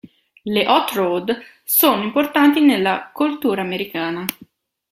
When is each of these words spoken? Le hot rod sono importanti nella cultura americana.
Le 0.53 0.65
hot 0.67 0.93
rod 0.95 1.39
sono 1.63 2.01
importanti 2.01 2.59
nella 2.59 3.11
cultura 3.13 3.61
americana. 3.61 4.25